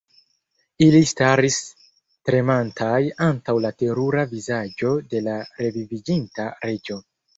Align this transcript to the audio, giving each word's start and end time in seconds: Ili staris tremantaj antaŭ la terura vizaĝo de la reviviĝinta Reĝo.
Ili 0.85 1.01
staris 1.09 1.57
tremantaj 2.29 3.01
antaŭ 3.27 3.55
la 3.67 3.73
terura 3.83 4.25
vizaĝo 4.33 4.95
de 5.13 5.23
la 5.29 5.37
reviviĝinta 5.65 6.49
Reĝo. 6.69 6.99